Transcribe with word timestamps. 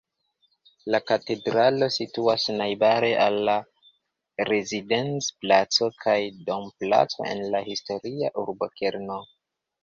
La 0.93 0.99
katedralo 1.09 1.89
situas 1.95 2.45
najbare 2.55 3.11
al 3.25 3.37
la 3.49 3.55
Rezidenz-placo 4.49 5.91
kaj 6.07 6.17
Dom-placo 6.49 7.29
en 7.35 7.45
la 7.53 7.63
historia 7.69 8.33
urbokerno. 8.47 9.21